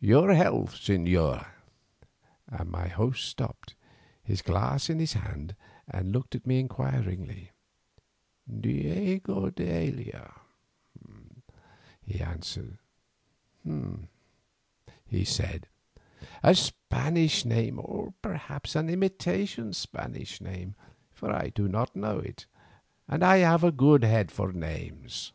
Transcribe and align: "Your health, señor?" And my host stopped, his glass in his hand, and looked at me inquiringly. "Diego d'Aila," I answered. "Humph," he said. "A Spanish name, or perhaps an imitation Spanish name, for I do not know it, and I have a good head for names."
"Your 0.00 0.34
health, 0.34 0.74
señor?" 0.74 1.46
And 2.48 2.68
my 2.68 2.88
host 2.88 3.22
stopped, 3.24 3.76
his 4.20 4.42
glass 4.42 4.90
in 4.90 4.98
his 4.98 5.12
hand, 5.12 5.54
and 5.86 6.10
looked 6.10 6.34
at 6.34 6.44
me 6.48 6.58
inquiringly. 6.58 7.52
"Diego 8.52 9.50
d'Aila," 9.50 10.34
I 11.08 12.12
answered. 12.18 12.76
"Humph," 13.62 14.08
he 15.06 15.24
said. 15.24 15.68
"A 16.42 16.56
Spanish 16.56 17.44
name, 17.44 17.78
or 17.80 18.14
perhaps 18.20 18.74
an 18.74 18.88
imitation 18.90 19.72
Spanish 19.72 20.40
name, 20.40 20.74
for 21.12 21.30
I 21.32 21.50
do 21.50 21.68
not 21.68 21.94
know 21.94 22.18
it, 22.18 22.46
and 23.06 23.22
I 23.24 23.36
have 23.36 23.62
a 23.62 23.70
good 23.70 24.02
head 24.02 24.32
for 24.32 24.52
names." 24.52 25.32